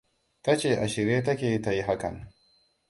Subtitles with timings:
[0.43, 2.15] Ta ce a shirye ta ke ta yi hakan.